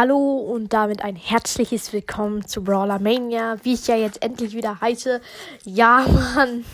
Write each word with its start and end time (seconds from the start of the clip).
Hallo 0.00 0.38
und 0.38 0.72
damit 0.72 1.04
ein 1.04 1.14
herzliches 1.14 1.92
Willkommen 1.92 2.48
zu 2.48 2.64
Brawler 2.64 2.98
Mania, 2.98 3.58
wie 3.64 3.74
ich 3.74 3.86
ja 3.86 3.96
jetzt 3.96 4.22
endlich 4.22 4.54
wieder 4.54 4.80
heiße. 4.80 5.20
Ja, 5.66 6.06
Mann. 6.08 6.64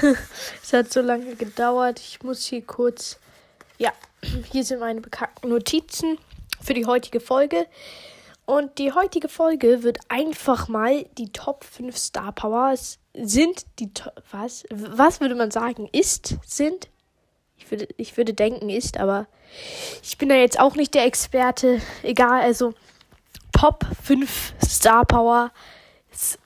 es 0.62 0.72
hat 0.72 0.92
so 0.92 1.00
lange 1.00 1.34
gedauert. 1.34 1.98
Ich 1.98 2.22
muss 2.22 2.46
hier 2.46 2.62
kurz. 2.62 3.18
Ja, 3.76 3.92
hier 4.52 4.62
sind 4.62 4.78
meine 4.78 5.00
bekannten 5.00 5.48
Notizen 5.48 6.16
für 6.62 6.74
die 6.74 6.86
heutige 6.86 7.18
Folge. 7.18 7.66
Und 8.46 8.78
die 8.78 8.92
heutige 8.92 9.28
Folge 9.28 9.82
wird 9.82 9.98
einfach 10.08 10.68
mal 10.68 11.06
die 11.18 11.32
Top 11.32 11.64
5 11.64 11.96
Star 11.96 12.30
Powers 12.30 13.00
sind 13.14 13.66
die 13.80 13.90
was 14.30 14.62
was 14.70 15.20
würde 15.20 15.34
man 15.34 15.50
sagen 15.50 15.88
ist 15.90 16.36
sind 16.46 16.88
ich 17.64 17.70
würde, 17.70 17.88
ich 17.96 18.16
würde 18.16 18.34
denken, 18.34 18.68
ist, 18.68 18.98
aber 18.98 19.26
ich 20.02 20.18
bin 20.18 20.28
da 20.28 20.34
jetzt 20.34 20.58
auch 20.58 20.76
nicht 20.76 20.94
der 20.94 21.04
Experte. 21.04 21.80
Egal, 22.02 22.42
also 22.42 22.74
Top 23.52 23.86
5 24.02 24.54
Star 24.64 25.04
Power 25.04 25.52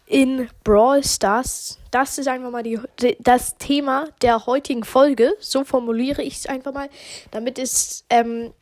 in 0.07 0.49
Brawl 0.65 1.05
Stars. 1.05 1.79
Das 1.91 2.19
ist 2.19 2.29
einfach 2.29 2.51
mal 2.51 2.63
die, 2.63 2.81
das 3.19 3.57
Thema 3.59 4.09
der 4.23 4.47
heutigen 4.47 4.85
Folge. 4.85 5.35
So 5.41 5.65
formuliere 5.65 6.23
ich 6.23 6.37
es 6.37 6.47
einfach 6.47 6.73
mal, 6.73 6.89
damit 7.31 7.59
es 7.59 8.05
ähm, 8.11 8.53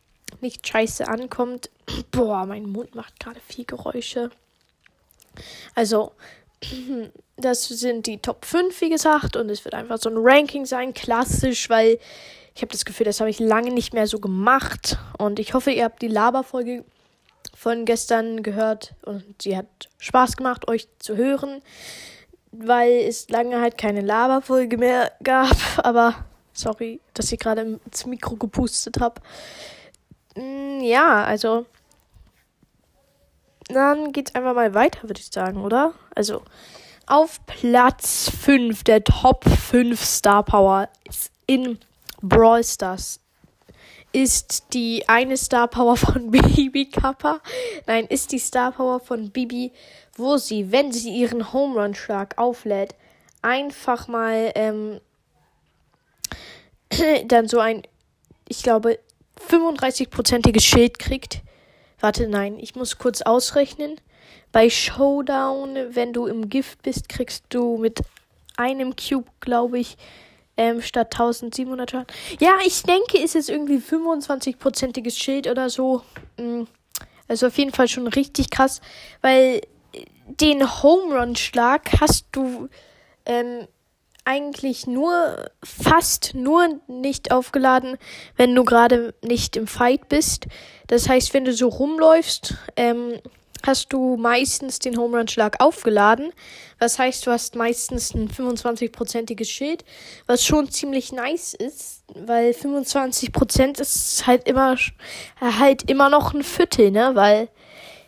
nicht 0.41 0.67
scheiße 0.67 1.07
ankommt. 1.07 1.69
Boah, 2.11 2.45
mein 2.45 2.69
Mund 2.69 2.95
macht 2.95 3.19
gerade 3.19 3.39
viel 3.47 3.65
Geräusche. 3.65 4.29
Also, 5.75 6.11
das 7.37 7.67
sind 7.67 8.07
die 8.07 8.17
Top 8.19 8.45
5, 8.45 8.81
wie 8.81 8.89
gesagt, 8.89 9.35
und 9.35 9.49
es 9.49 9.63
wird 9.63 9.75
einfach 9.75 9.97
so 9.99 10.09
ein 10.09 10.17
Ranking 10.17 10.65
sein, 10.65 10.93
klassisch, 10.93 11.69
weil 11.69 11.99
ich 12.57 12.63
habe 12.63 12.71
das 12.71 12.85
Gefühl, 12.85 13.05
das 13.05 13.19
habe 13.19 13.29
ich 13.29 13.39
lange 13.39 13.69
nicht 13.69 13.93
mehr 13.93 14.07
so 14.07 14.19
gemacht. 14.19 14.97
Und 15.19 15.37
ich 15.37 15.53
hoffe, 15.53 15.69
ihr 15.69 15.83
habt 15.83 16.01
die 16.01 16.07
Laberfolge 16.07 16.83
von 17.55 17.85
gestern 17.85 18.41
gehört 18.41 18.95
und 19.05 19.43
sie 19.43 19.55
hat 19.55 19.67
Spaß 19.99 20.37
gemacht, 20.37 20.67
euch 20.67 20.87
zu 20.97 21.15
hören, 21.15 21.61
weil 22.51 22.93
es 23.07 23.29
lange 23.29 23.61
halt 23.61 23.77
keine 23.77 24.01
Laberfolge 24.01 24.79
mehr 24.79 25.11
gab. 25.23 25.55
Aber 25.85 26.15
sorry, 26.51 26.99
dass 27.13 27.31
ich 27.31 27.37
gerade 27.37 27.79
ins 27.85 28.07
Mikro 28.07 28.35
gepustet 28.37 28.99
habe. 28.99 29.21
Mm, 30.35 30.81
ja, 30.81 31.23
also 31.25 31.67
dann 33.67 34.13
geht's 34.13 34.33
einfach 34.33 34.55
mal 34.55 34.73
weiter, 34.73 35.03
würde 35.03 35.21
ich 35.21 35.29
sagen, 35.31 35.63
oder? 35.63 35.93
Also 36.15 36.41
auf 37.05 37.39
Platz 37.45 38.31
5 38.31 38.83
der 38.83 39.03
Top 39.03 39.45
5 39.47 40.03
Star 40.03 40.41
Power 40.41 40.89
ist 41.07 41.29
in 41.45 41.77
Brawl 42.21 42.63
Stars 42.63 43.19
ist 44.13 44.73
die 44.73 45.07
eine 45.07 45.37
Star 45.37 45.67
Power 45.67 45.97
von 45.97 46.31
Bibi 46.31 46.89
Kappa. 46.89 47.41
Nein, 47.85 48.05
ist 48.07 48.31
die 48.31 48.39
Star 48.39 48.71
Power 48.71 48.99
von 48.99 49.29
Bibi, 49.29 49.71
wo 50.15 50.37
sie, 50.37 50.71
wenn 50.71 50.91
sie 50.91 51.15
ihren 51.15 51.53
Home 51.53 51.79
Run 51.79 51.95
Schlag 51.95 52.37
auflädt, 52.37 52.95
einfach 53.41 54.07
mal 54.07 54.51
ähm, 54.55 54.99
dann 57.25 57.47
so 57.47 57.59
ein, 57.59 57.83
ich 58.47 58.63
glaube, 58.63 58.99
35-prozentiges 59.49 60.63
Schild 60.63 60.99
kriegt. 60.99 61.41
Warte, 61.99 62.27
nein, 62.27 62.57
ich 62.59 62.75
muss 62.75 62.97
kurz 62.97 63.21
ausrechnen. 63.21 63.99
Bei 64.51 64.69
Showdown, 64.69 65.75
wenn 65.95 66.13
du 66.13 66.25
im 66.25 66.49
Gift 66.49 66.81
bist, 66.81 67.09
kriegst 67.09 67.45
du 67.49 67.77
mit 67.77 68.01
einem 68.55 68.95
Cube, 68.95 69.29
glaube 69.39 69.77
ich, 69.79 69.97
ähm, 70.57 70.81
statt 70.81 71.13
1700 71.13 71.91
Schaden. 71.91 72.07
Ja, 72.39 72.57
ich 72.65 72.83
denke, 72.83 73.19
ist 73.19 73.35
es 73.35 73.49
irgendwie 73.49 73.77
25-prozentiges 73.77 75.17
Schild 75.17 75.47
oder 75.47 75.69
so. 75.69 76.01
Mm, 76.37 76.63
also 77.27 77.47
auf 77.47 77.57
jeden 77.57 77.71
Fall 77.71 77.87
schon 77.87 78.07
richtig 78.07 78.49
krass, 78.49 78.81
weil 79.21 79.61
den 80.25 80.83
Home 80.83 81.17
Run 81.17 81.35
Schlag 81.35 81.89
hast 81.99 82.27
du 82.31 82.69
ähm, 83.25 83.67
eigentlich 84.25 84.87
nur 84.87 85.49
fast 85.63 86.33
nur 86.35 86.81
nicht 86.87 87.31
aufgeladen, 87.31 87.97
wenn 88.35 88.53
du 88.53 88.65
gerade 88.65 89.13
nicht 89.23 89.55
im 89.55 89.67
Fight 89.67 90.09
bist. 90.09 90.47
Das 90.87 91.07
heißt, 91.07 91.33
wenn 91.33 91.45
du 91.45 91.53
so 91.53 91.69
rumläufst, 91.69 92.55
ähm, 92.75 93.19
hast 93.65 93.91
du 93.93 94.17
meistens 94.17 94.79
den 94.79 94.97
Home 94.97 95.17
Run 95.17 95.27
Schlag 95.27 95.59
aufgeladen. 95.59 96.31
Was 96.79 96.99
heißt, 96.99 97.25
du 97.25 97.31
hast 97.31 97.55
meistens 97.55 98.13
ein 98.13 98.29
25-prozentiges 98.29 99.49
Schild, 99.49 99.83
was 100.27 100.45
schon 100.45 100.69
ziemlich 100.69 101.11
nice 101.11 101.53
ist, 101.53 102.03
weil 102.13 102.51
25% 102.51 103.79
ist 103.79 104.27
halt 104.27 104.47
immer, 104.47 104.77
halt 105.39 105.89
immer 105.89 106.09
noch 106.09 106.33
ein 106.33 106.43
Viertel, 106.43 106.91
ne, 106.91 107.11
weil 107.13 107.49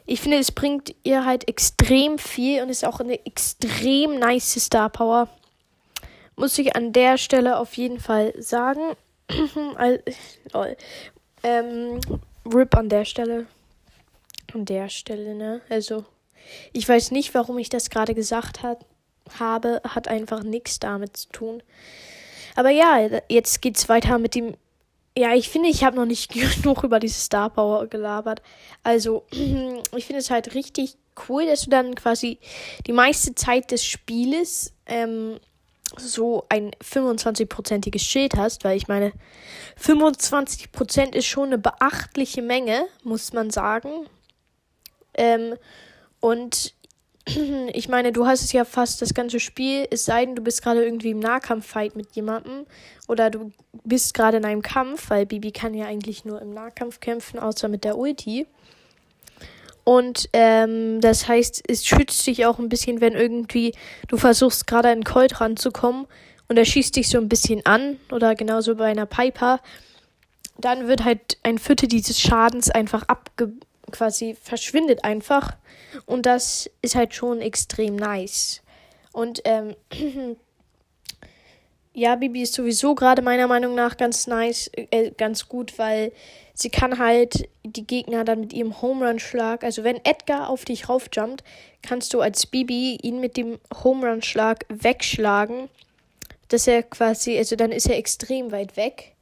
ich 0.05 0.21
finde, 0.21 0.37
es 0.37 0.51
bringt 0.51 0.95
ihr 1.03 1.25
halt 1.25 1.47
extrem 1.47 2.17
viel 2.17 2.63
und 2.63 2.69
ist 2.69 2.83
auch 2.85 2.99
eine 2.99 3.25
extrem 3.25 4.17
nice 4.17 4.59
Star 4.59 4.89
Power. 4.89 5.29
Muss 6.35 6.57
ich 6.57 6.75
an 6.75 6.93
der 6.93 7.17
Stelle 7.17 7.59
auf 7.59 7.75
jeden 7.75 7.99
Fall 7.99 8.33
sagen. 8.39 8.81
ähm, 11.43 11.99
RIP 12.45 12.75
an 12.75 12.89
der 12.89 13.05
Stelle 13.05 13.45
an 14.53 14.65
der 14.65 14.89
Stelle, 14.89 15.35
ne? 15.35 15.61
Also, 15.69 16.05
ich 16.73 16.87
weiß 16.87 17.11
nicht, 17.11 17.33
warum 17.33 17.57
ich 17.57 17.69
das 17.69 17.89
gerade 17.89 18.15
gesagt 18.15 18.63
hat, 18.63 18.85
habe, 19.37 19.81
hat 19.87 20.07
einfach 20.07 20.43
nichts 20.43 20.79
damit 20.79 21.17
zu 21.17 21.29
tun. 21.29 21.63
Aber 22.55 22.69
ja, 22.69 23.07
jetzt 23.29 23.61
geht's 23.61 23.89
weiter 23.89 24.17
mit 24.17 24.35
dem. 24.35 24.55
Ja, 25.17 25.33
ich 25.33 25.49
finde, 25.49 25.69
ich 25.69 25.83
habe 25.83 25.95
noch 25.95 26.05
nicht 26.05 26.31
genug 26.63 26.83
über 26.83 26.99
diese 26.99 27.19
Star 27.19 27.49
Power 27.49 27.87
gelabert. 27.87 28.41
Also, 28.83 29.25
ich 29.31 30.05
finde 30.05 30.19
es 30.19 30.29
halt 30.29 30.53
richtig 30.55 30.95
cool, 31.27 31.45
dass 31.45 31.63
du 31.63 31.69
dann 31.69 31.95
quasi 31.95 32.39
die 32.87 32.93
meiste 32.93 33.35
Zeit 33.35 33.71
des 33.71 33.83
Spieles 33.83 34.73
ähm, 34.85 35.39
so 35.97 36.45
ein 36.49 36.71
25-prozentiges 36.83 38.03
Schild 38.03 38.35
hast, 38.35 38.63
weil 38.63 38.77
ich 38.77 38.87
meine, 38.87 39.11
25% 39.81 41.15
ist 41.15 41.25
schon 41.25 41.47
eine 41.47 41.57
beachtliche 41.57 42.41
Menge, 42.41 42.85
muss 43.03 43.33
man 43.33 43.49
sagen. 43.49 44.07
Ähm, 45.19 45.55
und 46.21 46.73
ich 47.73 47.89
meine, 47.89 48.11
du 48.11 48.25
hast 48.25 48.43
es 48.43 48.53
ja 48.53 48.65
fast 48.65 49.01
das 49.01 49.13
ganze 49.13 49.39
Spiel, 49.39 49.85
es 49.91 50.05
sei 50.05 50.25
denn, 50.25 50.35
du 50.35 50.41
bist 50.41 50.63
gerade 50.63 50.83
irgendwie 50.83 51.11
im 51.11 51.19
Nahkampffight 51.19 51.95
mit 51.95 52.15
jemandem 52.15 52.65
oder 53.07 53.29
du 53.29 53.51
bist 53.83 54.13
gerade 54.13 54.37
in 54.37 54.45
einem 54.45 54.61
Kampf, 54.61 55.09
weil 55.09 55.25
Bibi 55.25 55.51
kann 55.51 55.73
ja 55.73 55.85
eigentlich 55.85 56.25
nur 56.25 56.41
im 56.41 56.53
Nahkampf 56.53 57.01
kämpfen, 57.01 57.37
außer 57.37 57.67
mit 57.67 57.83
der 57.83 57.97
Ulti. 57.97 58.47
Und 59.83 60.29
ähm, 60.33 61.01
das 61.01 61.27
heißt, 61.27 61.63
es 61.67 61.85
schützt 61.85 62.25
dich 62.25 62.45
auch 62.45 62.59
ein 62.59 62.69
bisschen, 62.69 63.01
wenn 63.01 63.13
irgendwie 63.13 63.73
du 64.07 64.17
versuchst 64.17 64.67
gerade 64.67 64.89
an 64.89 65.03
Colt 65.03 65.41
ranzukommen 65.41 66.05
und 66.47 66.57
er 66.57 66.65
schießt 66.65 66.95
dich 66.95 67.09
so 67.09 67.17
ein 67.17 67.27
bisschen 67.27 67.65
an 67.65 67.97
oder 68.11 68.35
genauso 68.35 68.75
bei 68.75 68.85
einer 68.85 69.05
Piper. 69.05 69.59
Dann 70.57 70.87
wird 70.87 71.03
halt 71.03 71.37
ein 71.43 71.57
Viertel 71.57 71.87
dieses 71.87 72.19
Schadens 72.19 72.69
einfach 72.69 73.03
abge 73.07 73.53
quasi 73.91 74.35
verschwindet 74.41 75.03
einfach. 75.03 75.57
Und 76.05 76.25
das 76.25 76.69
ist 76.81 76.95
halt 76.95 77.13
schon 77.13 77.41
extrem 77.41 77.95
nice. 77.95 78.61
Und 79.11 79.41
ähm, 79.45 79.75
ja, 81.93 82.15
Bibi 82.15 82.43
ist 82.43 82.53
sowieso 82.53 82.95
gerade 82.95 83.21
meiner 83.21 83.47
Meinung 83.47 83.75
nach 83.75 83.97
ganz 83.97 84.27
nice, 84.27 84.69
äh, 84.73 85.11
ganz 85.11 85.47
gut, 85.47 85.77
weil 85.77 86.11
sie 86.53 86.69
kann 86.69 86.99
halt 86.99 87.49
die 87.63 87.85
Gegner 87.85 88.23
dann 88.23 88.41
mit 88.41 88.53
ihrem 88.53 88.81
Home 88.81 89.07
Run 89.07 89.19
Schlag, 89.19 89.63
also 89.63 89.83
wenn 89.83 90.03
Edgar 90.05 90.49
auf 90.49 90.65
dich 90.65 90.89
raufjumpt, 90.89 91.43
kannst 91.81 92.13
du 92.13 92.21
als 92.21 92.45
Bibi 92.45 92.97
ihn 93.01 93.19
mit 93.19 93.37
dem 93.37 93.59
Home 93.83 94.07
Run 94.07 94.21
Schlag 94.21 94.65
wegschlagen. 94.69 95.69
Dass 96.49 96.67
er 96.67 96.81
quasi, 96.81 97.37
also 97.37 97.55
dann 97.55 97.71
ist 97.71 97.87
er 97.87 97.97
extrem 97.97 98.51
weit 98.51 98.75
weg. 98.75 99.15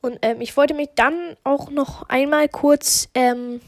Und 0.00 0.18
ähm, 0.22 0.40
ich 0.40 0.56
wollte 0.56 0.74
mich 0.74 0.90
dann 0.94 1.36
auch 1.44 1.70
noch 1.70 2.08
einmal 2.08 2.48
kurz 2.48 3.08
ähm, 3.14 3.60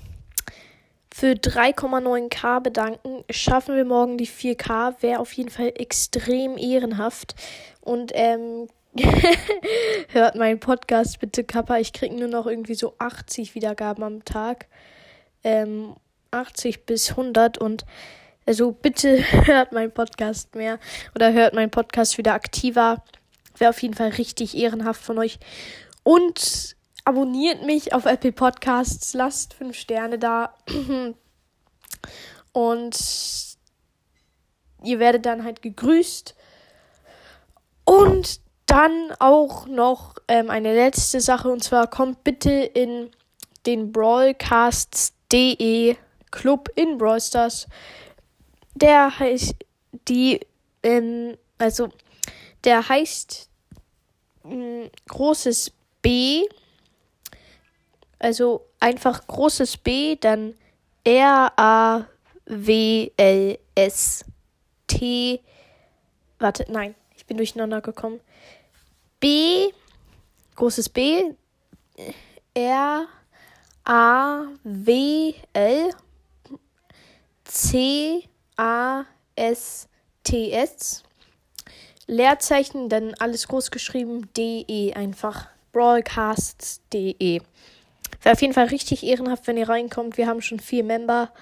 für 1.13 1.33
3,9k 1.33 2.61
bedanken. 2.61 3.25
Schaffen 3.31 3.77
wir 3.77 3.85
morgen 3.85 4.17
die 4.17 4.29
4k, 4.29 5.03
wäre 5.03 5.21
auf 5.21 5.33
jeden 5.33 5.51
Fall 5.51 5.73
extrem 5.75 6.57
ehrenhaft. 6.57 7.35
Und 7.81 8.13
ähm, 8.15 8.69
hört 10.09 10.37
meinen 10.37 10.61
Podcast 10.61 11.21
bitte, 11.21 11.45
Kappa. 11.45 11.79
Ich 11.79 11.93
kriege 11.93 12.15
nur 12.15 12.29
noch 12.29 12.47
irgendwie 12.47 12.75
so 12.75 12.95
80 12.99 13.55
Wiedergaben 13.55 14.05
am 14.05 14.25
Tag. 14.25 14.67
Ähm, 15.43 15.95
80 16.31 16.87
bis 16.87 17.11
100 17.11 17.59
und 17.59 17.85
also 18.47 18.73
bitte 18.73 19.19
hört 19.47 19.73
meinen 19.73 19.93
Podcast 19.93 20.55
mehr 20.55 20.79
oder 21.15 21.33
hört 21.33 21.55
meinen 21.55 21.71
Podcast 21.71 22.19
wieder 22.19 22.35
aktiver. 22.35 23.03
Wäre 23.59 23.71
auf 23.71 23.83
jeden 23.83 23.95
Fall 23.95 24.11
richtig 24.11 24.57
ehrenhaft 24.57 25.03
von 25.03 25.19
euch. 25.19 25.39
Und 26.03 26.77
abonniert 27.11 27.67
mich 27.67 27.93
auf 27.93 28.07
Apple 28.07 28.31
Podcasts, 28.31 29.15
lasst 29.15 29.55
fünf 29.55 29.77
Sterne 29.77 30.17
da. 30.17 30.55
Und 32.53 32.97
ihr 34.85 34.99
werdet 35.01 35.27
dann 35.27 35.43
halt 35.43 35.61
gegrüßt. 35.61 36.37
Und 37.85 38.41
dann 38.67 39.13
auch 39.19 39.67
noch 39.67 40.15
ähm, 40.29 40.51
eine 40.51 40.73
letzte 40.73 41.21
Sache 41.21 41.49
und 41.49 41.65
zwar 41.65 41.89
kommt 41.89 42.23
bitte 42.23 42.53
in 42.53 43.11
den 43.67 43.91
Brawlcasts 43.91 45.13
de 45.33 45.97
Club 46.31 46.71
in 46.77 46.97
Brawl 46.97 47.21
Stars. 47.21 47.67
Der 48.77 49.19
heißt 49.19 49.57
die, 50.07 50.39
ähm, 50.85 51.37
also 51.59 51.89
der 52.63 52.89
heißt 52.89 53.49
mh, 54.45 54.55
mm, 54.55 54.91
großes 55.09 55.73
B, 56.03 56.47
also 58.21 58.67
einfach 58.79 59.27
großes 59.27 59.79
B, 59.79 60.17
dann 60.17 60.55
R 61.03 61.53
A 61.57 62.07
W 62.45 63.11
L 63.17 63.59
S 63.75 64.25
T. 64.87 65.41
Warte, 66.39 66.67
nein, 66.71 66.95
ich 67.17 67.27
bin 67.27 67.37
durcheinander 67.37 67.81
gekommen. 67.81 68.21
B, 69.19 69.73
großes 70.55 70.89
B, 70.91 71.35
R 72.55 73.07
A 73.85 74.43
W 74.63 75.35
L 75.53 75.91
C 77.45 78.29
A 78.57 79.05
S 79.35 79.89
T 80.23 80.53
S. 80.53 81.03
Leerzeichen, 82.07 82.89
dann 82.89 83.15
alles 83.15 83.47
groß 83.49 83.71
geschrieben, 83.71 84.29
DE 84.37 84.93
einfach. 84.95 85.49
Broadcasts.de. 85.73 87.41
Wäre 88.23 88.35
auf 88.35 88.43
jeden 88.43 88.55
Fall 88.55 88.67
richtig 88.67 89.05
ehrenhaft, 89.05 89.47
wenn 89.47 89.57
ihr 89.57 89.69
reinkommt. 89.69 90.17
Wir 90.17 90.27
haben 90.27 90.43
schon 90.43 90.61
vier 90.61 90.85
Member. 90.85 91.33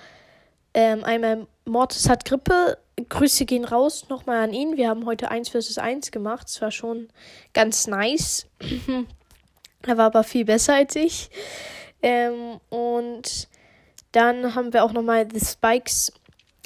Ähm, 0.75 1.04
einmal 1.04 1.46
Mortis 1.64 2.08
hat 2.08 2.25
Grippe. 2.25 2.78
Grüße 3.08 3.44
gehen 3.44 3.64
raus 3.64 4.08
nochmal 4.08 4.42
an 4.42 4.52
ihn. 4.52 4.76
Wir 4.76 4.88
haben 4.88 5.06
heute 5.06 5.30
1 5.30 5.50
vs 5.50 5.78
1 5.78 6.10
gemacht. 6.10 6.48
Es 6.48 6.60
war 6.60 6.70
schon 6.70 7.08
ganz 7.52 7.86
nice. 7.86 8.46
er 9.86 9.96
war 9.96 10.06
aber 10.06 10.25
viel 10.25 10.44
besser 10.44 10.75
als 10.75 10.96
ich. 10.96 11.30
Ähm, 12.02 12.60
und 12.69 13.48
dann 14.12 14.54
haben 14.54 14.72
wir 14.72 14.84
auch 14.84 14.92
nochmal 14.92 15.28
The 15.32 15.44
Spikes 15.44 16.12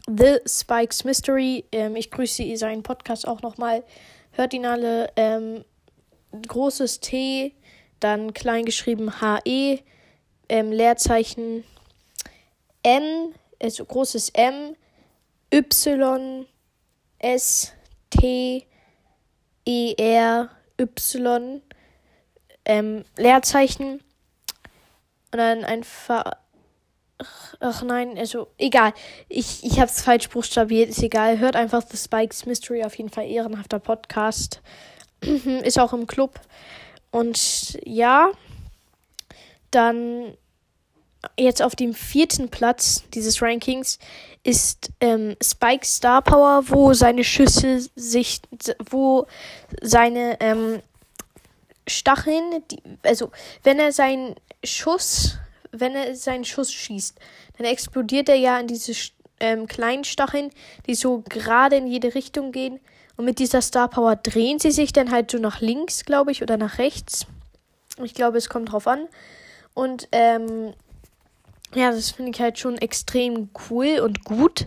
The 0.08 0.40
Spikes 0.46 1.04
Mystery. 1.04 1.64
Ähm, 1.72 1.96
ich 1.96 2.10
grüße 2.10 2.56
seinen 2.56 2.82
Podcast 2.82 3.26
auch 3.26 3.42
nochmal. 3.42 3.84
Hört 4.32 4.52
ihn 4.52 4.66
alle. 4.66 5.10
Ähm, 5.16 5.64
großes 6.48 7.00
T, 7.00 7.54
dann 8.00 8.32
klein 8.34 8.64
geschrieben 8.64 9.20
HE, 9.20 9.80
ähm, 10.48 10.72
Leerzeichen 10.72 11.64
M, 12.82 13.34
also 13.60 13.84
großes 13.84 14.30
M, 14.30 14.76
Y, 15.52 16.46
S, 17.18 17.72
T, 18.10 18.66
E, 19.64 19.94
R, 19.96 20.50
Y, 20.80 21.62
ähm, 22.64 23.04
Leerzeichen. 23.16 24.00
Und 25.30 25.38
dann 25.38 25.64
einfach 25.64 26.24
Ach 27.60 27.82
nein, 27.82 28.18
also 28.18 28.48
egal. 28.58 28.92
Ich, 29.28 29.64
ich 29.64 29.78
habe 29.78 29.90
es 29.90 30.02
falsch 30.02 30.28
buchstabiert, 30.28 30.90
ist 30.90 31.02
egal. 31.02 31.38
Hört 31.38 31.56
einfach 31.56 31.82
The 31.88 31.96
Spikes 31.96 32.46
Mystery, 32.46 32.82
auf 32.84 32.96
jeden 32.96 33.10
Fall 33.10 33.26
ehrenhafter 33.26 33.78
Podcast. 33.78 34.60
ist 35.20 35.78
auch 35.78 35.92
im 35.92 36.06
Club. 36.06 36.40
Und 37.10 37.78
ja, 37.84 38.30
dann 39.74 40.34
jetzt 41.38 41.62
auf 41.62 41.76
dem 41.76 41.94
vierten 41.94 42.48
Platz 42.48 43.04
dieses 43.14 43.40
Rankings 43.40 43.98
ist 44.42 44.90
ähm, 45.00 45.36
Spike 45.42 45.86
Star 45.86 46.20
Power, 46.22 46.64
wo 46.66 46.94
seine 46.94 47.22
Schüsse 47.22 47.86
sich, 47.94 48.40
wo 48.90 49.26
seine 49.80 50.40
ähm, 50.40 50.82
Stacheln, 51.86 52.64
die, 52.70 52.78
also 53.02 53.30
wenn 53.62 53.78
er 53.78 53.92
seinen 53.92 54.34
Schuss 54.64 55.38
wenn 55.72 55.94
er 55.94 56.14
seinen 56.14 56.44
Schuss 56.44 56.72
schießt, 56.72 57.18
dann 57.56 57.66
explodiert 57.66 58.28
er 58.28 58.36
ja 58.36 58.60
in 58.60 58.68
diese 58.68 58.92
ähm, 59.40 59.66
kleinen 59.66 60.04
Stacheln, 60.04 60.50
die 60.86 60.94
so 60.94 61.24
gerade 61.28 61.76
in 61.76 61.86
jede 61.86 62.14
Richtung 62.14 62.52
gehen. 62.52 62.78
Und 63.16 63.24
mit 63.24 63.38
dieser 63.38 63.62
Star 63.62 63.88
Power 63.88 64.16
drehen 64.16 64.58
sie 64.58 64.70
sich 64.70 64.92
dann 64.92 65.10
halt 65.10 65.30
so 65.30 65.38
nach 65.38 65.60
links, 65.60 66.04
glaube 66.04 66.30
ich, 66.30 66.42
oder 66.42 66.56
nach 66.56 66.78
rechts. 66.78 67.26
Ich 68.02 68.14
glaube, 68.14 68.38
es 68.38 68.48
kommt 68.48 68.72
drauf 68.72 68.86
an. 68.86 69.08
Und 69.74 70.08
ähm, 70.12 70.74
ja, 71.74 71.90
das 71.90 72.10
finde 72.10 72.32
ich 72.32 72.40
halt 72.40 72.58
schon 72.58 72.76
extrem 72.78 73.50
cool 73.70 74.00
und 74.00 74.24
gut, 74.24 74.66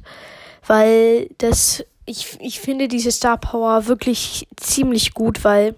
weil 0.65 1.29
das, 1.37 1.83
ich, 2.05 2.37
ich 2.39 2.59
finde 2.59 2.87
diese 2.87 3.11
Star 3.11 3.37
Power 3.37 3.87
wirklich 3.87 4.47
ziemlich 4.55 5.13
gut, 5.13 5.43
weil 5.43 5.75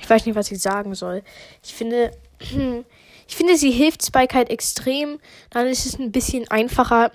ich 0.00 0.08
weiß 0.08 0.26
nicht, 0.26 0.34
was 0.34 0.50
ich 0.50 0.60
sagen 0.60 0.94
soll. 0.94 1.22
Ich 1.62 1.74
finde, 1.74 2.10
Ich 3.30 3.36
finde, 3.36 3.56
sie 3.56 3.70
hilft 3.70 4.04
Spike 4.04 4.34
halt 4.34 4.50
extrem. 4.50 5.20
Dann 5.50 5.68
ist 5.68 5.86
es 5.86 5.96
ein 6.00 6.10
bisschen 6.10 6.50
einfacher, 6.50 7.12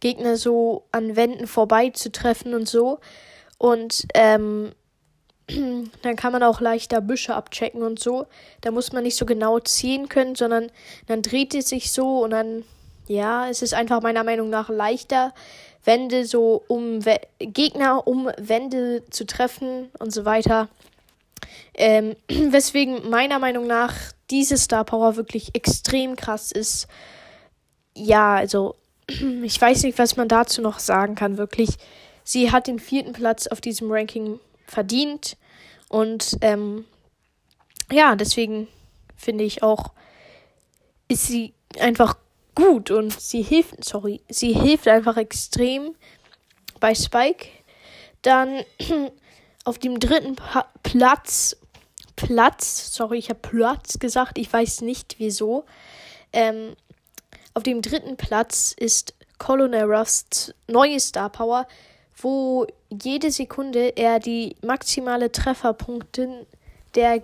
Gegner 0.00 0.36
so 0.36 0.84
an 0.90 1.14
Wänden 1.14 1.46
vorbeizutreffen 1.46 2.54
und 2.54 2.68
so. 2.68 2.98
Und 3.56 4.04
ähm, 4.14 4.72
dann 6.02 6.16
kann 6.16 6.32
man 6.32 6.42
auch 6.42 6.60
leichter 6.60 7.00
Büsche 7.00 7.34
abchecken 7.34 7.82
und 7.82 7.98
so. 7.98 8.26
Da 8.60 8.70
muss 8.70 8.92
man 8.92 9.02
nicht 9.02 9.16
so 9.16 9.26
genau 9.26 9.60
ziehen 9.60 10.08
können, 10.08 10.34
sondern 10.34 10.70
dann 11.06 11.22
dreht 11.22 11.54
es 11.54 11.68
sich 11.68 11.92
so 11.92 12.24
und 12.24 12.30
dann, 12.30 12.64
ja, 13.08 13.48
es 13.48 13.62
ist 13.62 13.74
einfach 13.74 14.00
meiner 14.02 14.24
Meinung 14.24 14.50
nach 14.50 14.68
leichter, 14.68 15.34
Wände 15.84 16.24
so 16.24 16.62
um 16.68 17.04
We 17.04 17.20
Gegner 17.38 18.06
um 18.06 18.30
Wände 18.38 19.02
zu 19.10 19.26
treffen 19.26 19.90
und 19.98 20.12
so 20.12 20.24
weiter. 20.24 20.68
Ähm, 21.74 22.16
weswegen 22.28 23.10
meiner 23.10 23.38
Meinung 23.38 23.66
nach 23.66 23.94
diese 24.30 24.56
Star 24.56 24.84
Power 24.84 25.16
wirklich 25.16 25.54
extrem 25.54 26.16
krass 26.16 26.52
ist. 26.52 26.88
Ja, 27.94 28.34
also 28.34 28.76
ich 29.42 29.60
weiß 29.60 29.82
nicht, 29.82 29.98
was 29.98 30.16
man 30.16 30.28
dazu 30.28 30.62
noch 30.62 30.78
sagen 30.78 31.14
kann, 31.14 31.36
wirklich. 31.36 31.70
Sie 32.26 32.50
hat 32.50 32.66
den 32.66 32.78
vierten 32.78 33.12
Platz 33.12 33.46
auf 33.46 33.60
diesem 33.60 33.92
Ranking 33.92 34.40
verdient. 34.66 35.36
Und 35.88 36.38
ähm, 36.40 36.84
ja, 37.90 38.16
deswegen 38.16 38.68
finde 39.16 39.44
ich 39.44 39.62
auch, 39.62 39.92
ist 41.08 41.26
sie 41.26 41.54
einfach 41.78 42.16
gut 42.54 42.90
und 42.90 43.18
sie 43.18 43.42
hilft, 43.42 43.84
sorry, 43.84 44.20
sie 44.28 44.52
hilft 44.52 44.88
einfach 44.88 45.16
extrem 45.16 45.94
bei 46.80 46.94
Spike. 46.94 47.48
Dann 48.22 48.64
auf 49.64 49.78
dem 49.78 49.98
dritten 49.98 50.36
pa 50.36 50.66
Platz 50.82 51.56
Platz, 52.16 52.94
sorry, 52.94 53.18
ich 53.18 53.28
habe 53.28 53.40
Platz 53.40 53.98
gesagt, 53.98 54.38
ich 54.38 54.52
weiß 54.52 54.82
nicht 54.82 55.16
wieso. 55.18 55.64
Ähm, 56.32 56.76
auf 57.54 57.62
dem 57.62 57.82
dritten 57.82 58.16
Platz 58.16 58.74
ist 58.76 59.14
Colonel 59.38 59.84
Rusts 59.84 60.54
neue 60.68 61.00
Star 61.00 61.28
Power, 61.28 61.66
wo 62.16 62.66
jede 62.90 63.30
Sekunde 63.30 63.96
er 63.96 64.20
die 64.20 64.56
maximale 64.62 65.32
Trefferpunkte 65.32 66.46
der 66.94 67.22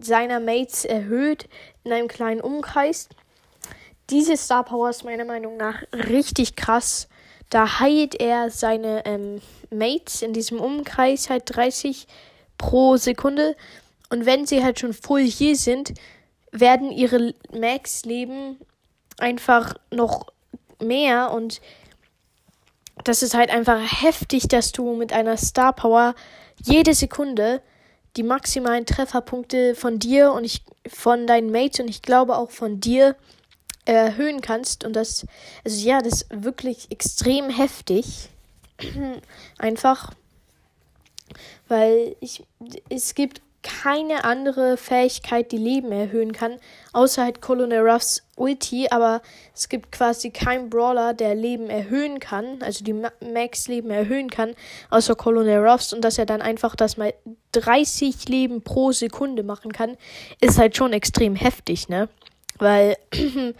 seiner 0.00 0.38
Mates 0.38 0.84
erhöht 0.84 1.48
in 1.84 1.92
einem 1.92 2.08
kleinen 2.08 2.40
Umkreis. 2.40 3.08
Diese 4.10 4.36
Star 4.36 4.64
Power 4.64 4.90
ist 4.90 5.04
meiner 5.04 5.24
Meinung 5.24 5.56
nach 5.56 5.82
richtig 5.92 6.56
krass. 6.56 7.08
Da 7.48 7.80
heilt 7.80 8.20
er 8.20 8.50
seine 8.50 9.04
ähm, 9.06 9.40
Mates 9.70 10.22
in 10.22 10.32
diesem 10.32 10.60
Umkreis 10.60 11.30
halt 11.30 11.44
30 11.46 12.06
pro 12.58 12.96
Sekunde 12.96 13.56
und 14.10 14.26
wenn 14.26 14.46
sie 14.46 14.62
halt 14.62 14.78
schon 14.78 14.92
voll 14.92 15.22
hier 15.22 15.56
sind, 15.56 15.94
werden 16.50 16.90
ihre 16.90 17.34
Max-Leben 17.50 18.58
einfach 19.18 19.74
noch 19.90 20.26
mehr 20.80 21.30
und 21.32 21.62
das 23.04 23.22
ist 23.22 23.34
halt 23.34 23.50
einfach 23.50 23.80
heftig, 24.02 24.48
dass 24.48 24.72
du 24.72 24.94
mit 24.94 25.12
einer 25.12 25.36
Star 25.36 25.72
Power 25.72 26.14
jede 26.62 26.94
Sekunde 26.94 27.62
die 28.16 28.22
maximalen 28.22 28.86
Trefferpunkte 28.86 29.74
von 29.74 29.98
dir 29.98 30.32
und 30.32 30.44
ich 30.44 30.62
von 30.86 31.26
deinen 31.26 31.50
Mates 31.50 31.80
und 31.80 31.88
ich 31.88 32.02
glaube 32.02 32.36
auch 32.36 32.50
von 32.50 32.78
dir 32.80 33.16
erhöhen 33.84 34.42
kannst 34.42 34.84
und 34.84 34.94
das 34.94 35.26
also 35.64 35.88
ja, 35.88 36.00
das 36.02 36.22
ist 36.22 36.44
wirklich 36.44 36.90
extrem 36.90 37.50
heftig. 37.50 38.28
Einfach 39.58 40.12
weil 41.68 42.16
ich 42.20 42.44
es 42.90 43.14
gibt 43.14 43.40
keine 43.82 44.24
andere 44.24 44.76
Fähigkeit, 44.76 45.50
die 45.50 45.58
Leben 45.58 45.90
erhöhen 45.90 46.32
kann, 46.32 46.58
außer 46.92 47.24
halt 47.24 47.40
Colonel 47.40 47.80
Ruffs 47.80 48.22
Ulti, 48.36 48.86
aber 48.90 49.22
es 49.56 49.68
gibt 49.68 49.90
quasi 49.90 50.30
keinen 50.30 50.70
Brawler, 50.70 51.14
der 51.14 51.34
Leben 51.34 51.68
erhöhen 51.68 52.20
kann, 52.20 52.62
also 52.62 52.84
die 52.84 52.92
Max-Leben 52.92 53.90
erhöhen 53.90 54.30
kann, 54.30 54.54
außer 54.90 55.16
Colonel 55.16 55.66
Ruffs 55.66 55.92
und 55.92 56.02
dass 56.02 56.16
er 56.16 56.26
dann 56.26 56.42
einfach 56.42 56.76
das 56.76 56.96
mal 56.96 57.12
30 57.52 58.28
Leben 58.28 58.62
pro 58.62 58.92
Sekunde 58.92 59.42
machen 59.42 59.72
kann, 59.72 59.96
ist 60.40 60.58
halt 60.58 60.76
schon 60.76 60.92
extrem 60.92 61.34
heftig, 61.34 61.88
ne? 61.88 62.08
Weil 62.58 62.96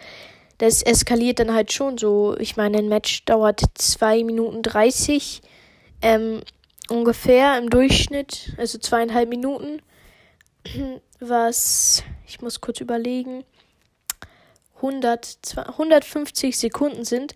das 0.57 0.83
eskaliert 0.83 1.39
dann 1.39 1.53
halt 1.53 1.73
schon 1.73 1.97
so. 1.97 2.37
Ich 2.39 2.55
meine, 2.55 2.77
ein 2.77 2.87
Match 2.87 3.25
dauert 3.25 3.61
2 3.73 4.23
Minuten 4.23 4.61
30, 4.61 5.41
ähm, 6.01 6.39
ungefähr 6.87 7.57
im 7.57 7.69
Durchschnitt, 7.69 8.53
also 8.57 8.77
zweieinhalb 8.77 9.27
Minuten 9.27 9.81
was, 11.19 12.03
ich 12.27 12.41
muss 12.41 12.61
kurz 12.61 12.79
überlegen. 12.79 13.43
100, 14.77 15.55
150 15.57 16.57
Sekunden 16.57 17.05
sind. 17.05 17.35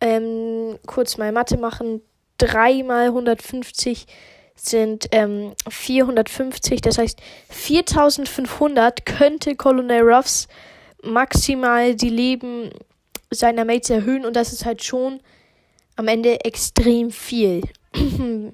Ähm, 0.00 0.78
kurz 0.86 1.18
mal 1.18 1.32
Mathe 1.32 1.58
machen. 1.58 2.02
3 2.38 2.82
mal 2.84 3.06
150 3.06 4.06
sind 4.54 5.08
ähm, 5.12 5.54
450. 5.68 6.80
Das 6.80 6.98
heißt, 6.98 7.20
4500 7.50 9.04
könnte 9.04 9.54
Colonel 9.56 10.02
Ruffs 10.02 10.48
maximal 11.02 11.94
die 11.94 12.10
Leben 12.10 12.70
seiner 13.30 13.64
Mates 13.64 13.90
erhöhen. 13.90 14.24
Und 14.24 14.34
das 14.34 14.52
ist 14.52 14.64
halt 14.64 14.82
schon 14.82 15.20
am 15.96 16.08
Ende 16.08 16.44
extrem 16.44 17.10
viel. 17.10 17.62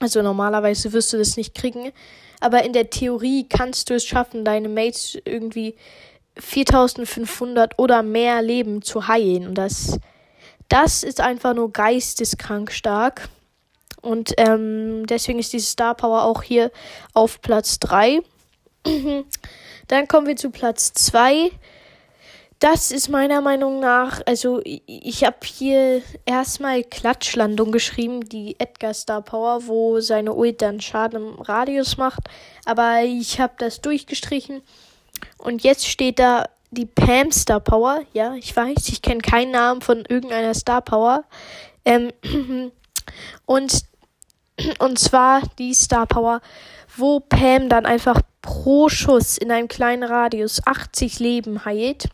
also 0.00 0.22
normalerweise 0.22 0.92
wirst 0.92 1.12
du 1.12 1.18
das 1.18 1.36
nicht 1.36 1.54
kriegen. 1.54 1.92
Aber 2.40 2.64
in 2.64 2.72
der 2.72 2.90
Theorie 2.90 3.46
kannst 3.48 3.90
du 3.90 3.94
es 3.94 4.04
schaffen, 4.04 4.44
deine 4.44 4.68
Mates 4.68 5.18
irgendwie 5.24 5.74
4500 6.38 7.78
oder 7.78 8.02
mehr 8.02 8.42
Leben 8.42 8.82
zu 8.82 9.08
heilen. 9.08 9.48
Und 9.48 9.54
das, 9.54 9.98
das 10.68 11.02
ist 11.02 11.20
einfach 11.20 11.54
nur 11.54 11.72
geisteskrank 11.72 12.72
stark. 12.72 13.28
Und 14.02 14.34
ähm, 14.36 15.06
deswegen 15.06 15.38
ist 15.38 15.52
diese 15.52 15.66
Star 15.66 15.94
Power 15.94 16.22
auch 16.22 16.42
hier 16.42 16.70
auf 17.14 17.40
Platz 17.40 17.80
3. 17.80 18.20
Dann 19.88 20.08
kommen 20.08 20.26
wir 20.26 20.36
zu 20.36 20.50
Platz 20.50 20.92
2. 20.92 21.50
Das 22.58 22.90
ist 22.90 23.10
meiner 23.10 23.42
Meinung 23.42 23.80
nach, 23.80 24.22
also 24.24 24.62
ich 24.64 25.24
habe 25.24 25.36
hier 25.44 26.00
erstmal 26.24 26.84
Klatschlandung 26.84 27.70
geschrieben, 27.70 28.26
die 28.26 28.56
Edgar 28.58 28.94
Star 28.94 29.20
Power, 29.20 29.66
wo 29.66 30.00
seine 30.00 30.32
Ult 30.32 30.62
dann 30.62 30.80
Schaden 30.80 31.34
im 31.34 31.40
Radius 31.40 31.98
macht. 31.98 32.20
Aber 32.64 33.02
ich 33.02 33.40
habe 33.40 33.52
das 33.58 33.82
durchgestrichen. 33.82 34.62
Und 35.36 35.64
jetzt 35.64 35.86
steht 35.86 36.18
da 36.18 36.46
die 36.70 36.86
Pam 36.86 37.30
Star 37.30 37.60
Power. 37.60 38.00
Ja, 38.14 38.34
ich 38.34 38.56
weiß, 38.56 38.88
ich 38.88 39.02
kenne 39.02 39.20
keinen 39.20 39.50
Namen 39.50 39.82
von 39.82 40.06
irgendeiner 40.08 40.54
Star 40.54 40.80
Power. 40.80 41.24
Ähm, 41.84 42.10
und, 43.44 43.82
und 44.78 44.98
zwar 44.98 45.42
die 45.58 45.74
Star 45.74 46.06
Power, 46.06 46.40
wo 46.96 47.20
Pam 47.20 47.68
dann 47.68 47.84
einfach 47.84 48.22
pro 48.40 48.88
Schuss 48.88 49.36
in 49.36 49.50
einem 49.50 49.68
kleinen 49.68 50.04
Radius 50.04 50.66
80 50.66 51.18
Leben 51.18 51.66
heilt. 51.66 52.08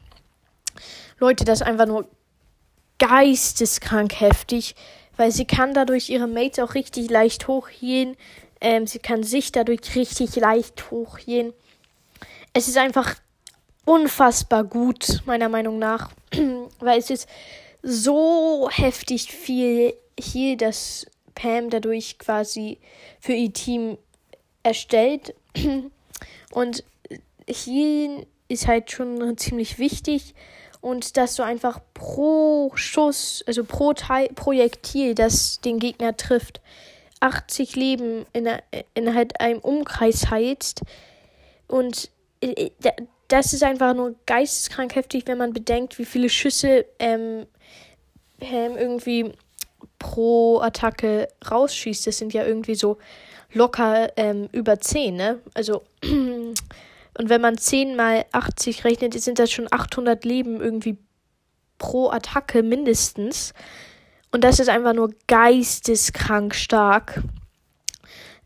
Leute, 1.23 1.45
das 1.45 1.61
ist 1.61 1.67
einfach 1.69 1.87
nur 1.87 2.09
geisteskrank 2.99 4.19
heftig, 4.21 4.75
weil 5.17 5.31
sie 5.31 5.45
kann 5.45 5.73
dadurch 5.73 6.11
ihre 6.11 6.27
Mates 6.27 6.59
auch 6.59 6.75
richtig 6.75 7.11
leicht 7.11 7.47
hochgehen. 7.47 8.17
Ähm, 8.61 8.89
sie 8.89 8.99
kann 8.99 9.23
sich 9.23 9.53
dadurch 9.53 9.95
richtig 9.95 10.35
leicht 10.35 10.91
hochgehen. 10.91 11.53
Es 12.55 12.67
ist 12.67 12.77
einfach 12.77 13.15
unfassbar 13.85 14.65
gut, 14.65 15.23
meiner 15.25 15.49
Meinung 15.49 15.79
nach, 15.79 16.11
weil 16.81 16.99
es 16.99 17.09
ist 17.09 17.29
so 17.85 18.69
heftig 18.73 19.31
viel 19.31 19.95
hier, 20.19 20.57
dass 20.57 21.07
Pam 21.37 21.71
dadurch 21.71 22.19
quasi 22.19 22.81
für 23.21 23.33
ihr 23.33 23.53
Team 23.53 23.97
erstellt. 24.65 25.37
Und 26.51 26.83
hier 27.47 28.27
ist 28.49 28.67
halt 28.67 28.91
schon 28.91 29.39
ziemlich 29.39 29.79
wichtig, 29.79 30.35
und 30.83 31.17
dass 31.17 31.37
du 31.37 31.45
einfach 31.45 31.81
pro 31.95 32.73
Schuss, 32.75 33.43
also 33.47 33.65
pro 33.65 33.95
Teil, 33.95 34.29
Projektil, 34.35 35.15
das 35.15 35.61
den 35.61 35.79
Gegner 35.79 36.17
trifft, 36.17 36.61
80 37.21 37.77
Leben 37.77 38.27
in, 38.33 38.49
in 38.95 39.15
halt 39.15 39.41
einem 39.41 39.61
Umkreis 39.61 40.29
heilst. 40.31 40.83
Und 41.69 42.11
äh, 42.41 42.71
das 43.29 43.55
ist 43.55 43.63
einfach 43.63 43.95
nur 43.95 44.17
geisteskrank 44.27 44.97
heftig, 44.97 45.23
wenn 45.27 45.39
man 45.39 45.53
bedenkt, 45.53 45.99
wie 46.01 46.05
viele 46.05 46.29
Schüsse 46.29 46.85
ähm, 46.99 47.47
irgendwie 48.41 49.33
pro 50.01 50.59
Attacke 50.59 51.29
rausschießt. 51.49 52.09
Das 52.09 52.19
sind 52.19 52.35
ja 52.35 52.45
irgendwie 52.45 52.75
so 52.75 52.99
locker 53.53 54.11
ähm, 54.17 54.49
über 54.51 54.81
10, 54.81 55.15
ne? 55.15 55.39
Also 55.55 55.85
Und 57.19 57.29
wenn 57.29 57.41
man 57.41 57.59
10 57.59 57.97
mal 57.97 58.25
80 58.33 58.85
rechnet, 58.85 59.21
sind 59.21 59.39
das 59.39 59.51
schon 59.51 59.69
800 59.71 60.25
Leben 60.25 60.61
irgendwie 60.61 60.99
pro 61.79 62.11
Attacke 62.11 62.63
mindestens. 62.63 63.53
Und 64.31 64.45
das 64.45 64.61
ist 64.61 64.69
einfach 64.69 64.95
nur 64.95 65.11
geisteskrank 65.27 66.55
stark. 66.55 67.23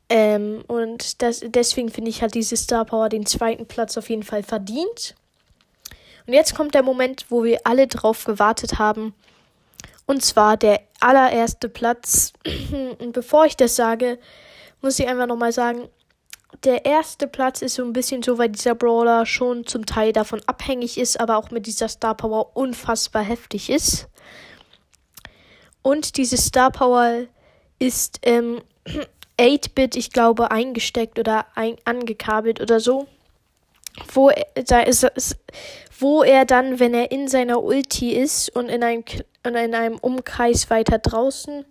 Ähm, 0.08 0.62
und 0.66 1.22
das, 1.22 1.42
deswegen 1.44 1.90
finde 1.90 2.10
ich, 2.10 2.22
hat 2.22 2.34
diese 2.34 2.56
Star 2.56 2.84
Power 2.84 3.08
den 3.08 3.26
zweiten 3.26 3.66
Platz 3.66 3.96
auf 3.96 4.08
jeden 4.08 4.22
Fall 4.22 4.42
verdient. 4.42 5.14
Und 6.26 6.32
jetzt 6.32 6.54
kommt 6.54 6.74
der 6.74 6.82
Moment, 6.82 7.26
wo 7.28 7.44
wir 7.44 7.60
alle 7.64 7.86
drauf 7.86 8.24
gewartet 8.24 8.78
haben. 8.78 9.14
Und 10.06 10.24
zwar 10.24 10.56
der 10.56 10.80
allererste 11.00 11.68
Platz. 11.68 12.32
Und 12.98 13.12
bevor 13.12 13.46
ich 13.46 13.56
das 13.56 13.76
sage, 13.76 14.18
muss 14.80 14.98
ich 14.98 15.08
einfach 15.08 15.26
nochmal 15.26 15.52
sagen, 15.52 15.88
der 16.64 16.84
erste 16.84 17.26
Platz 17.26 17.62
ist 17.62 17.74
so 17.74 17.84
ein 17.84 17.92
bisschen 17.92 18.22
so, 18.22 18.38
weil 18.38 18.48
dieser 18.48 18.74
Brawler 18.74 19.26
schon 19.26 19.66
zum 19.66 19.86
Teil 19.86 20.12
davon 20.12 20.40
abhängig 20.46 20.98
ist, 20.98 21.18
aber 21.18 21.36
auch 21.36 21.50
mit 21.50 21.66
dieser 21.66 21.88
Star 21.88 22.14
Power 22.14 22.56
unfassbar 22.56 23.22
heftig 23.22 23.70
ist. 23.70 24.08
Und 25.82 26.16
diese 26.16 26.36
Star 26.36 26.70
Power 26.70 27.24
ist 27.78 28.20
ähm, 28.22 28.60
8-Bit, 29.38 29.96
ich 29.96 30.10
glaube, 30.12 30.50
eingesteckt 30.50 31.18
oder 31.18 31.46
ein 31.54 31.76
angekabelt 31.84 32.60
oder 32.60 32.80
so. 32.80 33.06
Wo 34.12 34.28
er, 34.28 34.46
wo 35.98 36.22
er 36.22 36.44
dann, 36.44 36.80
wenn 36.80 36.92
er 36.92 37.10
in 37.10 37.28
seiner 37.28 37.62
Ulti 37.62 38.12
ist 38.12 38.54
und 38.54 38.68
in 38.68 38.82
einem, 38.82 39.04
in 39.44 39.56
einem 39.56 39.96
Umkreis 39.98 40.68
weiter 40.68 40.98
draußen, 40.98 41.64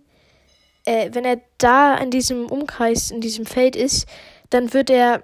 äh, 0.86 1.10
wenn 1.12 1.24
er 1.24 1.40
da 1.58 1.96
in 1.96 2.10
diesem 2.10 2.46
Umkreis, 2.46 3.10
in 3.10 3.20
diesem 3.20 3.46
Feld 3.46 3.76
ist, 3.76 4.06
dann 4.50 4.72
wird 4.72 4.90
er, 4.90 5.22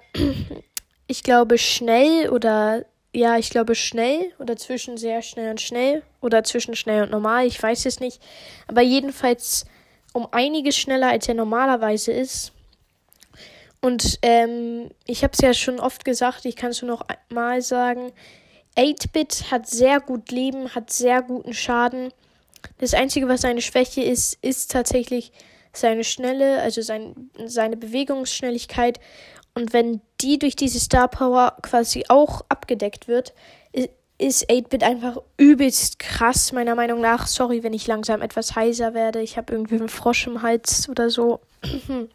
ich 1.06 1.22
glaube, 1.22 1.58
schnell 1.58 2.30
oder 2.30 2.84
ja, 3.14 3.36
ich 3.36 3.50
glaube 3.50 3.74
schnell 3.74 4.32
oder 4.38 4.56
zwischen 4.56 4.96
sehr 4.96 5.20
schnell 5.20 5.50
und 5.50 5.60
schnell 5.60 6.02
oder 6.22 6.44
zwischen 6.44 6.74
schnell 6.74 7.02
und 7.02 7.10
normal, 7.10 7.46
ich 7.46 7.62
weiß 7.62 7.84
es 7.86 8.00
nicht. 8.00 8.22
Aber 8.68 8.80
jedenfalls 8.80 9.66
um 10.12 10.28
einiges 10.30 10.76
schneller, 10.76 11.10
als 11.10 11.28
er 11.28 11.34
normalerweise 11.34 12.12
ist. 12.12 12.52
Und 13.80 14.18
ähm, 14.22 14.90
ich 15.06 15.24
habe 15.24 15.32
es 15.32 15.40
ja 15.40 15.52
schon 15.54 15.80
oft 15.80 16.04
gesagt, 16.04 16.44
ich 16.44 16.56
kann 16.56 16.70
es 16.70 16.82
nur 16.82 16.90
noch 16.90 17.06
einmal 17.28 17.60
sagen. 17.62 18.12
8-Bit 18.76 19.50
hat 19.50 19.66
sehr 19.66 20.00
gut 20.00 20.30
Leben, 20.30 20.74
hat 20.74 20.90
sehr 20.90 21.20
guten 21.20 21.52
Schaden. 21.52 22.12
Das 22.78 22.94
Einzige, 22.94 23.28
was 23.28 23.42
seine 23.42 23.60
Schwäche 23.60 24.02
ist, 24.02 24.38
ist 24.40 24.70
tatsächlich 24.70 25.32
seine 25.72 26.04
Schnelle, 26.04 26.60
also 26.60 26.82
sein, 26.82 27.30
seine 27.46 27.76
Bewegungsschnelligkeit. 27.76 29.00
Und 29.54 29.72
wenn 29.72 30.00
die 30.20 30.38
durch 30.38 30.56
diese 30.56 30.80
Star 30.80 31.08
Power 31.08 31.56
quasi 31.62 32.04
auch 32.08 32.44
abgedeckt 32.48 33.08
wird, 33.08 33.34
ist 34.22 34.48
8-Bit 34.48 34.84
einfach 34.84 35.18
übelst 35.36 35.98
krass, 35.98 36.52
meiner 36.52 36.74
Meinung 36.74 37.00
nach. 37.00 37.26
Sorry, 37.26 37.62
wenn 37.62 37.72
ich 37.72 37.86
langsam 37.86 38.22
etwas 38.22 38.54
heiser 38.54 38.94
werde. 38.94 39.20
Ich 39.20 39.36
habe 39.36 39.52
irgendwie 39.52 39.74
einen 39.76 39.88
Frosch 39.88 40.26
im 40.26 40.42
Hals 40.42 40.88
oder 40.88 41.10
so. 41.10 41.40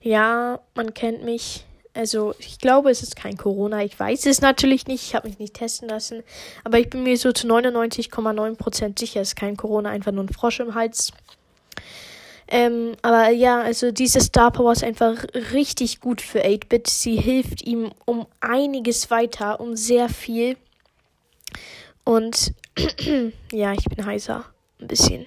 ja, 0.00 0.60
man 0.74 0.94
kennt 0.94 1.24
mich. 1.24 1.64
Also, 1.92 2.34
ich 2.38 2.58
glaube, 2.58 2.90
es 2.90 3.02
ist 3.02 3.16
kein 3.16 3.36
Corona. 3.36 3.82
Ich 3.82 3.98
weiß 3.98 4.26
es 4.26 4.40
natürlich 4.40 4.86
nicht. 4.86 5.02
Ich 5.02 5.14
habe 5.14 5.28
mich 5.28 5.38
nicht 5.38 5.54
testen 5.54 5.88
lassen. 5.88 6.22
Aber 6.62 6.78
ich 6.78 6.88
bin 6.88 7.02
mir 7.02 7.16
so 7.16 7.32
zu 7.32 7.46
99,9% 7.46 8.98
sicher, 8.98 9.20
es 9.20 9.28
ist 9.28 9.36
kein 9.36 9.56
Corona. 9.56 9.90
Einfach 9.90 10.12
nur 10.12 10.24
ein 10.24 10.28
Frosch 10.28 10.60
im 10.60 10.74
Hals. 10.74 11.12
Ähm, 12.48 12.94
aber 13.02 13.30
ja, 13.30 13.60
also 13.60 13.90
diese 13.90 14.20
Star 14.20 14.50
Power 14.50 14.72
ist 14.72 14.84
einfach 14.84 15.24
richtig 15.52 16.00
gut 16.00 16.20
für 16.20 16.44
8-Bit. 16.44 16.88
Sie 16.88 17.16
hilft 17.16 17.62
ihm 17.62 17.92
um 18.04 18.26
einiges 18.40 19.10
weiter, 19.10 19.60
um 19.60 19.76
sehr 19.76 20.08
viel. 20.08 20.56
Und 22.04 22.52
ja, 23.52 23.72
ich 23.72 23.84
bin 23.84 24.04
heißer. 24.04 24.44
Ein 24.80 24.86
bisschen. 24.86 25.26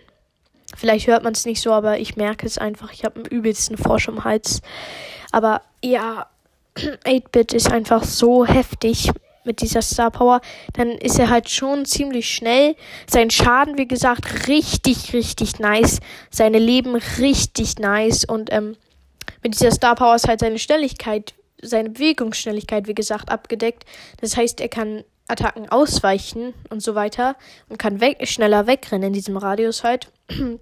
Vielleicht 0.76 1.08
hört 1.08 1.24
man 1.24 1.34
es 1.34 1.46
nicht 1.46 1.62
so, 1.62 1.72
aber 1.72 2.00
ich 2.00 2.18
merke 2.18 2.46
es 2.46 2.58
einfach. 2.58 2.92
Ich 2.94 3.04
habe 3.04 3.16
einen 3.16 3.26
übelsten 3.26 3.78
Frosch 3.78 4.08
im 4.08 4.24
Hals. 4.24 4.62
Aber 5.32 5.62
ja, 5.84 6.28
8-Bit 6.76 7.54
ist 7.54 7.72
einfach 7.72 8.04
so 8.04 8.46
heftig 8.46 9.12
mit 9.48 9.62
dieser 9.62 9.82
Star 9.82 10.12
Power, 10.12 10.42
dann 10.74 10.90
ist 10.92 11.18
er 11.18 11.30
halt 11.30 11.50
schon 11.50 11.86
ziemlich 11.86 12.30
schnell. 12.30 12.76
Sein 13.10 13.32
Schaden, 13.32 13.78
wie 13.78 13.88
gesagt, 13.88 14.48
richtig, 14.48 15.14
richtig 15.14 15.60
nice. 15.60 16.00
Seine 16.30 16.60
Leben 16.60 16.96
richtig 17.18 17.80
nice. 17.80 18.26
Und 18.26 18.52
ähm, 18.54 18.76
mit 19.44 19.56
dieser 19.56 19.72
Star 19.72 19.96
Power 19.96 20.16
ist 20.16 20.28
halt 20.28 20.42
seine 20.42 20.60
Schnelligkeit, 20.60 21.34
seine 21.62 21.90
Bewegungsschnelligkeit, 21.90 22.88
wie 22.88 22.96
gesagt, 22.96 23.30
abgedeckt. 23.30 23.86
Das 24.22 24.38
heißt, 24.38 24.62
er 24.62 24.70
kann 24.70 25.04
Attacken 25.28 25.70
ausweichen 25.70 26.54
und 26.70 26.82
so 26.82 26.96
weiter 26.96 27.36
und 27.70 27.78
kann 27.78 28.00
weg, 28.00 28.28
schneller 28.28 28.68
wegrennen 28.68 29.08
in 29.08 29.14
diesem 29.14 29.38
Radius 29.38 29.84
halt. 29.84 30.12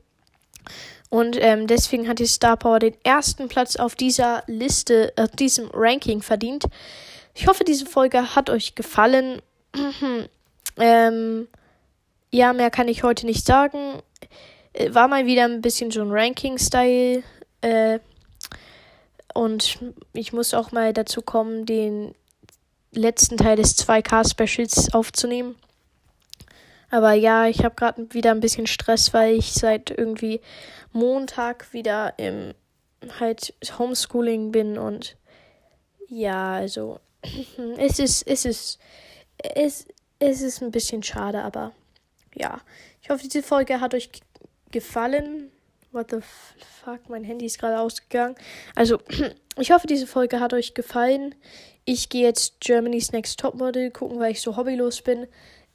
Und 1.10 1.38
ähm, 1.40 1.68
deswegen 1.68 2.08
hat 2.08 2.20
die 2.20 2.26
Star 2.26 2.58
Power 2.58 2.80
den 2.80 2.96
ersten 3.04 3.48
Platz 3.48 3.76
auf 3.76 3.96
dieser 3.96 4.44
Liste, 4.48 5.14
auf 5.16 5.30
diesem 5.32 5.70
Ranking 5.72 6.22
verdient. 6.22 6.66
Ich 7.38 7.48
hoffe, 7.48 7.66
diese 7.66 7.86
Folge 7.86 8.34
hat 8.34 8.50
euch 8.50 8.76
gefallen. 8.76 9.42
ähm, 10.78 11.48
ja, 12.32 12.54
mehr 12.54 12.72
kann 12.72 12.88
ich 12.88 13.04
heute 13.04 13.26
nicht 13.26 13.46
sagen. 13.46 14.02
Äh, 14.72 14.94
war 14.94 15.10
mal 15.10 15.26
wieder 15.26 15.44
ein 15.44 15.62
bisschen 15.62 15.92
so 15.92 16.02
ein 16.02 16.12
Ranking-Style. 16.12 17.24
Äh, 17.60 18.00
und 19.34 19.80
ich 20.14 20.32
muss 20.32 20.54
auch 20.54 20.72
mal 20.72 20.94
dazu 20.94 21.22
kommen, 21.22 21.66
den 21.66 22.16
letzten 22.94 23.36
Teil 23.36 23.58
des 23.58 23.78
2K-Specials 23.78 24.94
aufzunehmen. 24.94 25.56
Aber 26.90 27.12
ja, 27.12 27.48
ich 27.48 27.66
habe 27.66 27.76
gerade 27.76 28.14
wieder 28.14 28.32
ein 28.32 28.40
bisschen 28.40 28.66
Stress, 28.66 29.14
weil 29.14 29.36
ich 29.36 29.52
seit 29.52 29.90
irgendwie 29.92 30.40
Montag 30.94 31.74
wieder 31.74 32.14
im 32.18 32.54
halt 33.20 33.54
Homeschooling 33.78 34.54
bin 34.54 34.78
und 34.78 35.18
ja, 36.08 36.54
also 36.54 37.00
es 37.78 38.00
ist 38.00 38.24
es 38.28 38.46
ist 38.46 38.80
es, 39.38 39.88
es 40.20 40.42
ist 40.42 40.62
ein 40.62 40.72
bisschen 40.72 41.04
schade, 41.04 41.44
aber 41.44 41.74
ja. 42.34 42.62
Ich 43.02 43.10
hoffe, 43.10 43.24
diese 43.24 43.44
Folge 43.44 43.80
hat 43.80 43.94
euch 43.94 44.10
gefallen. 44.72 45.52
What 45.92 46.12
the 46.12 46.20
fuck, 46.84 47.08
mein 47.10 47.24
Handy 47.24 47.46
ist 47.46 47.60
gerade 47.60 47.80
ausgegangen. 47.80 48.36
Also, 48.76 49.00
ich 49.60 49.72
hoffe, 49.72 49.88
diese 49.88 50.08
Folge 50.08 50.40
hat 50.40 50.54
euch 50.54 50.74
gefallen. 50.74 51.36
Ich 51.86 52.10
gehe 52.10 52.24
jetzt 52.24 52.60
Germany's 52.60 53.12
Next 53.12 53.40
Topmodel 53.40 53.92
gucken, 53.92 54.20
weil 54.20 54.32
ich 54.32 54.42
so 54.42 54.58
hobbylos 54.58 55.02
bin. 55.02 55.28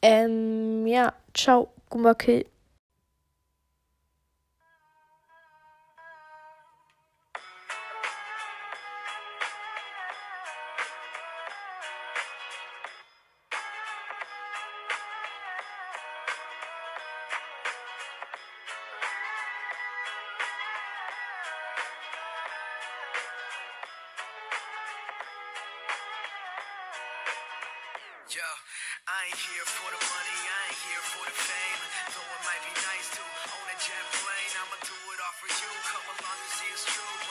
Ähm, 0.02 0.86
ja, 0.86 1.14
ciao, 1.34 1.72
Gumba 1.88 2.14
Yo, 28.30 28.38
I 29.10 29.26
ain't 29.26 29.42
here 29.42 29.66
for 29.66 29.90
the 29.90 29.98
money, 30.06 30.38
I 30.38 30.70
ain't 30.70 30.80
here 30.86 31.02
for 31.02 31.26
the 31.26 31.34
fame. 31.34 31.82
Though 32.14 32.30
it 32.30 32.42
might 32.46 32.62
be 32.62 32.70
nice 32.78 33.10
to 33.18 33.22
own 33.26 33.66
a 33.66 33.74
jet 33.74 34.06
plane, 34.22 34.52
I'ma 34.54 34.78
do 34.86 34.94
it 34.94 35.18
all 35.18 35.34
for 35.42 35.50
you. 35.50 35.70
Come 35.90 36.06
along 36.14 36.38
and 36.38 36.52
see 36.54 36.70
it's 36.70 36.86
true, 36.94 37.29